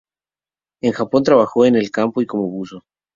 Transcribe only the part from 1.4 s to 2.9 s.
en el campo y como buzo.